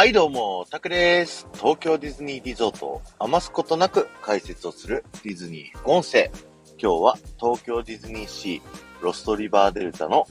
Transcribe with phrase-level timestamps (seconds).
[0.00, 1.46] はいどうも、タクです。
[1.52, 6.30] 東京ディズニーリゾートを余すことなく解説をするディズニー音声。
[6.82, 10.26] 今日は東京ディズニーシーロストリバーデルタの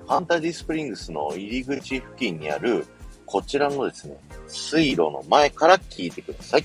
[0.00, 2.86] ファンタジースプリングスの入り口付近にある
[3.26, 4.16] こちらのですね、
[4.46, 6.64] 水路の前から聞いてください。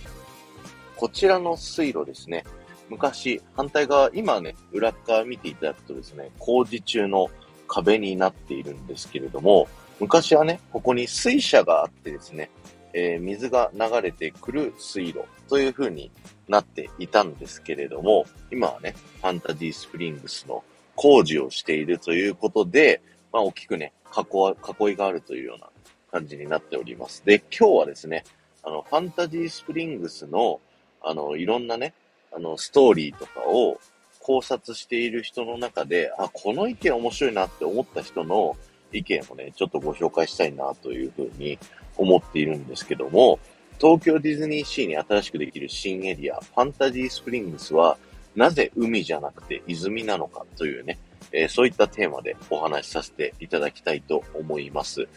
[0.95, 2.45] こちらの水路ですね、
[2.87, 7.29] 昔、反対側、今ね、裏側見ていただくとですね、工事中の
[7.71, 9.69] 壁になっているんですけれども、
[10.01, 12.49] 昔はね、ここに水車があってですね、
[12.93, 16.11] えー、水が流れてくる水路という風に
[16.49, 20.63] なっていたんですけれども、今はね、ファンタジースプリングスの
[20.95, 25.69] 工事をしているということで、まあ大きくね、囲いがあるというような
[26.11, 27.23] 感じになっております。
[27.25, 28.25] で、今日はですね、
[28.63, 30.59] あの、ファンタジースプリングスの、
[31.01, 31.93] あの、いろんなね、
[32.33, 33.79] あの、ストーリーとかを
[34.21, 38.55] 考察している人の中で、あ、この意見面白いなって思った人の
[38.91, 41.57] 意見をね、ちょっとご紹介したいなというふうに
[41.97, 43.39] 思っているんですけども、
[43.79, 47.97] 東京ディズニーシーに新しくできる新エリア、ファンタジースプリングスは、
[48.35, 50.99] なぜ海じゃなくて泉なのかというね、
[51.33, 55.07] えー、そういったテーマでお話しさせていただきたいと思います。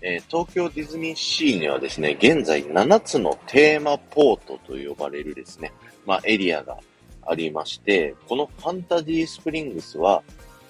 [0.00, 5.72] えー、東京ディズニーシーにはですね、現在7つのテーマポートと呼ばれるですね、
[6.06, 6.78] まあ、エリアが
[7.28, 10.22] ありまして、このファンタジースプリングスは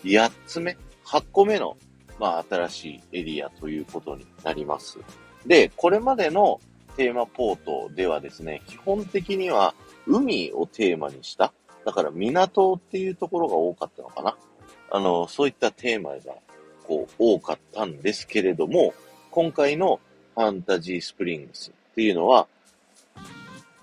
[0.05, 1.77] 8つ目、8個目の
[2.19, 4.99] まあ、新しいエリアということになります。
[5.47, 6.61] で、これまでの
[6.97, 9.75] テーマポートではですね、基本的には
[10.07, 11.53] 海をテーマにした、
[11.85, 14.37] だから港っていうところが多かったのかな。
[14.91, 16.19] あの、そういったテーマが
[16.87, 18.95] こう多かったんですけれども、
[19.31, 20.01] 今回の
[20.35, 22.49] ファンタジースプリングスっていうのは、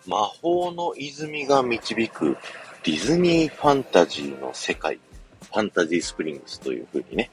[0.07, 2.37] 魔法の泉が導く
[2.85, 4.99] ディズニーファンタジーの世界、
[5.41, 7.31] ファンタジースプリングスというふうにね、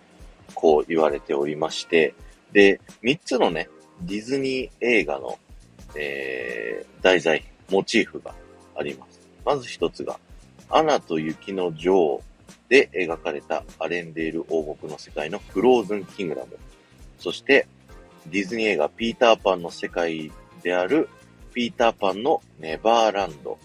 [0.55, 2.14] こう言われておりまして、
[2.53, 3.69] で、3つのね、
[4.00, 5.39] ディズニー映画の、
[5.94, 8.34] えー、題材、モチーフが
[8.75, 9.21] あります。
[9.44, 10.19] まず1つが、
[10.71, 12.22] アナと雪の女王
[12.71, 16.59] で描かれたアレンデール王国の世界のフローズンキングダム。
[17.19, 17.66] そして、
[18.27, 20.32] ディズニー映画ピーターパンの世界
[20.62, 21.10] である
[21.53, 23.59] ピーターパンのネバーランド。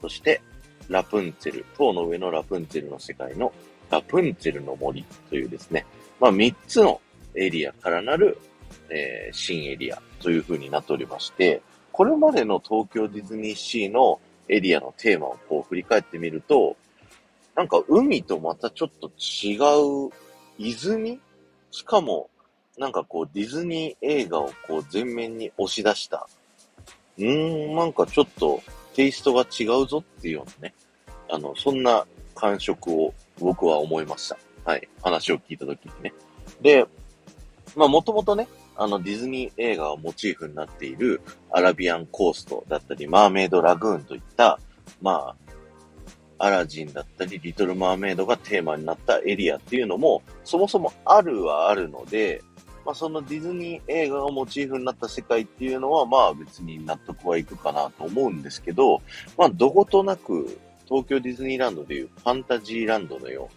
[0.00, 0.40] そして、
[0.88, 3.52] ラプンツェル、塔の上のラプンツェルの世界の
[3.90, 5.86] ラプンツェルの森というですね、
[6.20, 7.00] まあ、3つの
[7.34, 8.38] エリアからなる、
[8.90, 11.62] えー、新エリアという風になっておりまして、
[11.92, 16.76] これまでの東京ディズニーシーのエリアのテーマをこう振り返ってみると、
[17.54, 19.56] なんか海とまたちょっと違
[20.08, 20.10] う
[20.58, 21.20] 泉
[21.70, 22.30] しかも、
[22.78, 26.26] なんかこうディズニー映画をこう前面に押し出した。
[27.18, 28.60] うーん、なんかちょっと
[28.94, 30.74] テイストが違うぞっていうようなね。
[31.30, 34.38] あの、そんな感触を僕は思いました。
[34.64, 34.88] はい。
[35.02, 36.14] 話を聞いたときにね。
[36.62, 36.86] で、
[37.76, 44.58] まあもともとね、あのディズニー映画をモチーフになっているアラビアンコーストだったり、マーメイドラグーンといった、
[45.00, 45.36] ま
[46.38, 52.42] あ、アラジンだったり、リトル・マーメイドがテーマになったエリアっていうのも、そもそもあるはあるので、
[52.84, 59.02] まあそのディズニー映画がモチーフになった世界っていうのは、まあ別に納得はいくかなと思うんですけど、
[59.38, 63.48] まあどことなく東京ディズニーランドでいうファンタジーランドのよ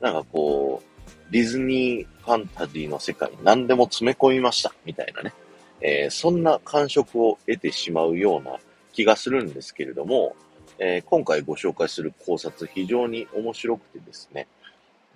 [0.00, 5.32] うな、なんかこう、ディズニーファンタジーの世界に何でも詰め込みました、みたいなね。
[5.80, 8.56] えー、そんな感触を得てしまうような
[8.92, 10.34] 気がするんですけれども、
[10.78, 14.46] えー、今回ご紹介する考察非常に面白くてですね、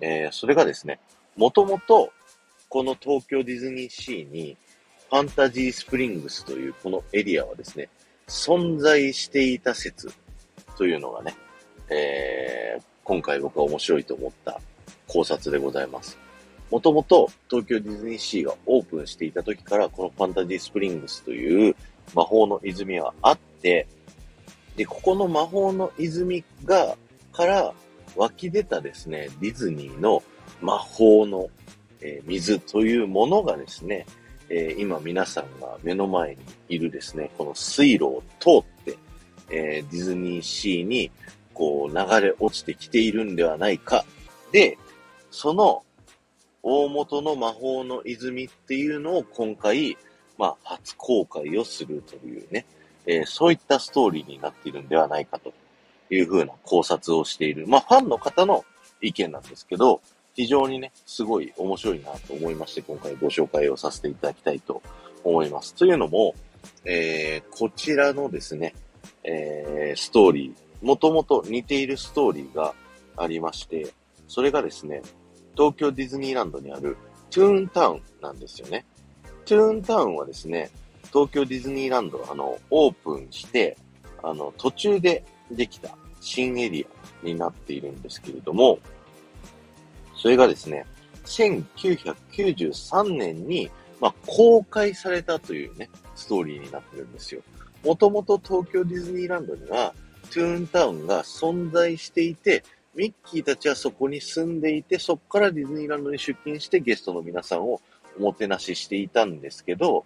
[0.01, 1.01] えー、それがですね、
[1.37, 2.13] もともと
[2.69, 4.57] この東京ディズニーシーに
[5.11, 7.89] ファンタジースプリングスというこのエリアはですね、
[8.27, 10.13] 存在していた説
[10.77, 11.35] というのがね、
[11.89, 14.61] えー、今回僕は面白いと思った
[15.07, 16.19] 考察でございます。
[16.71, 21.75] もともと東京ディズニーシーがオープンしていた時からこのファンタジースプリングスという
[22.15, 23.87] 魔法の泉はあって、
[24.77, 26.97] で、ここの魔法の泉が、
[27.33, 27.73] から
[28.17, 30.23] 湧き出たですね、ディズニーの
[30.61, 31.49] 魔法の、
[32.01, 34.07] えー、水というものがですね、
[34.51, 38.99] えー、今皆さんが目の前にいるですね、この水路を通って、
[39.51, 41.11] えー、ディズニーシーに
[41.53, 44.05] こう流れ落ちてきているんではないか。
[44.53, 44.79] で、
[45.31, 45.83] その
[46.63, 49.97] 大元の魔法の泉っていうのを今回、
[50.39, 52.65] まあ、初公開をするというね、
[53.07, 55.53] えー、そういったストーリーになっているんではないかと
[56.11, 57.67] いうふうな考察をしている。
[57.67, 58.65] まあ、ファンの方の
[59.01, 60.01] 意見なんですけど、
[60.39, 64.83] 非常にね、すごい面白いなと思いまして、今回ご紹介をさせていただきたいと
[65.25, 65.75] 思います。
[65.75, 66.37] というのも、
[66.85, 68.73] えー、こちらのですね、
[69.25, 72.73] えー、ストーリー、もともと似ているストーリーが
[73.17, 73.93] ありまして、
[74.29, 75.03] それがですね、
[75.57, 76.97] 東京ディズニーランドにある
[77.31, 78.87] トゥーンタウンなんですよね。
[79.45, 80.71] トゥーンタウンはですね、
[81.13, 83.77] 東京ディズニーランド、あの、オープンして、
[84.23, 86.87] あの、途中でできた新エリ
[87.25, 88.79] アになっているんですけれども、
[90.19, 90.85] それがですね、
[91.25, 93.71] 1993年に、
[94.01, 97.41] まあ、公開されたというね、ストーリーになってるんですよ。
[97.85, 99.95] もともと東京ディズニーランドには、
[100.31, 107.81] トゥーンタウンが存在していて、ミッキーたちはそこに住んでいて、そこからディズニーランドに出勤してゲストの皆さんを
[108.19, 110.05] おもてなししていたんですけど、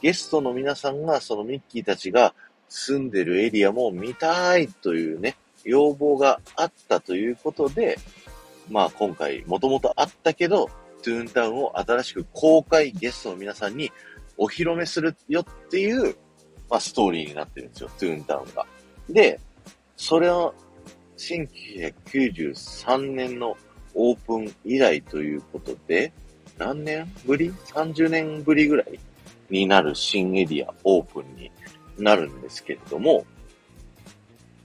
[0.00, 2.34] ゲストの皆さんがそのミッキーたちが
[2.68, 7.98] 住んでるエリアも見たいというね、要望があったということで、
[8.70, 10.68] まあ今回もともとあったけど、
[11.02, 13.92] トゥーンタウンを新しく公開ゲストの皆さんに
[14.38, 16.16] お披露目するよっていう、
[16.70, 18.66] まあストーリーになってるんですよ、トゥーンタウンが。
[19.10, 19.38] で、
[19.96, 20.52] それは
[21.18, 23.56] 1993年の
[23.94, 26.12] オープン以来ということで、
[26.58, 28.98] 何年ぶり ?30 年ぶりぐらい
[29.50, 31.50] になる新エリアオープンに
[31.98, 33.24] なるんですけれども、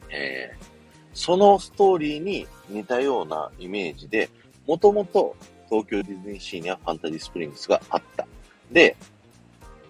[0.09, 0.68] えー、
[1.13, 4.29] そのストーリーに似たようなイメージで、
[4.67, 5.35] もともと
[5.69, 8.27] 東京ディズニーシーにはファンタジースプリングスがあった。
[8.71, 8.95] で、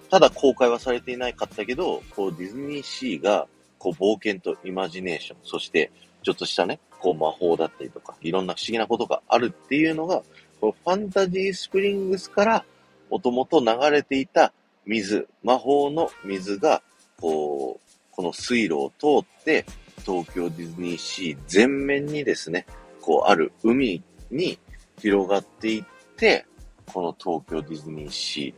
[0.09, 5.91] ただ公開はされていなかったけど、こうディズニーシーがこう冒険とイマジネーション、そして
[6.23, 10.23] ちょっとしたね、こう魔法だったりとか、いろんな不思議なことがあるっていうのが、
[10.59, 12.65] このファンタジースプリングスから
[13.09, 14.53] もともと流れていた
[14.85, 16.81] 水、魔法の水が、
[17.19, 19.65] こう、この水路を通って、
[20.05, 22.65] 東京ディズニーシー全面にですね、
[23.01, 24.01] こうある海
[24.31, 24.59] に
[24.99, 25.83] 広がっていっ
[26.15, 26.45] て、
[26.85, 28.53] この東京ディズニーシ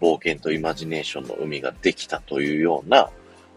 [0.00, 3.10] ー冒険とイマジネーションの海ができたというような、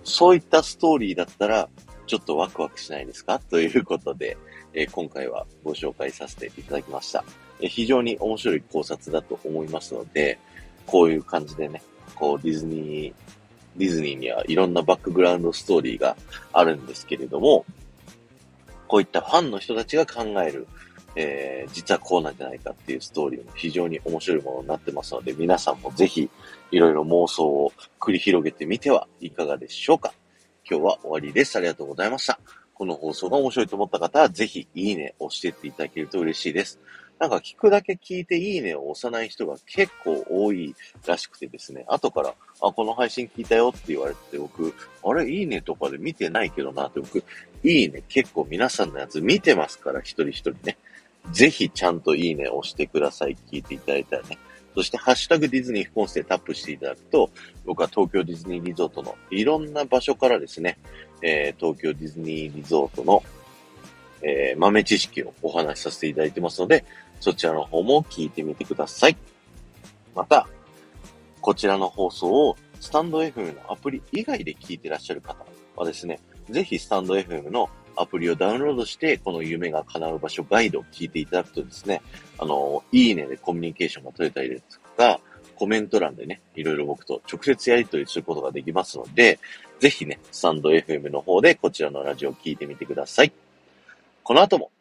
[0.03, 1.69] そういったストーリーだったら、
[2.07, 3.39] ちょっとワクワクしないですか？
[3.39, 4.37] ということで、
[4.73, 7.23] えー、今回はご紹介させていただきました、
[7.59, 10.39] えー、非常に面白い考察だと思いますので、
[10.87, 11.83] こういう感じでね、
[12.15, 13.13] こうディズニー、
[13.75, 16.17] ディズニーにはいろんなバックグラウンドストーリーが
[16.53, 17.65] あるんですけれども、
[18.87, 20.67] こういったファンの人たちが考える、
[21.15, 26.29] えー、実はこうなんじゃないかっていうストーリーも非常に面白いものになってますので、皆さんもぜひ
[26.71, 30.13] いろいろ妄想を繰り広げてみてはいかがでしょうか。
[30.69, 31.55] 今日は終わりです。
[31.55, 32.39] ありがとうございました。
[32.73, 36.79] この放送が面白いと思った方は、ぜひいいねを押していっていただけると嬉しいです。
[37.19, 40.73] なんか聞くだけ聞いていいねを押さない人が結構多い
[41.05, 44.73] らしくてですね、後から、あ、この配信聞いたよって言われて、僕、
[45.03, 47.23] あれ、いいねとかで見てないけどなって僕、
[47.63, 50.77] いいね結構皆さんのやつ見てますから、一人一人ね。
[51.31, 53.35] ぜひちゃんといいね押してください。
[53.51, 54.37] 聞いていただいたらね。
[54.75, 57.29] そして、ハッシュタグディズニー副音声タップしていただくと、
[57.65, 60.77] 僕は東京ディズニーリゾートのいろんな場所からですね、
[61.21, 63.23] えー、東京ディズニーリゾートの、
[64.21, 66.85] えー、豆知識をお話しさせていただいてますので、
[67.19, 69.17] そちらの方も聞いてみてください。
[70.15, 70.47] また、
[71.41, 75.45] こちらの放送をスタンド FM のアプリ以外で聞いてらっしゃる方
[75.75, 76.19] はですね、
[76.49, 82.01] ぜひスタンド FM のアプリをダウンロードして、この夢が叶う場所ガイドを聞いていただくとですね、
[82.37, 85.19] あの、いいねでコミュニケーションが取れたりですとか、
[85.55, 89.39] コメント欄でね、いろいろ僕と直接やり取りすることができますので、
[89.79, 93.33] ぜひね、スタンド FM の方でこちらのラジオを聞いてみてください。
[94.23, 94.71] この後も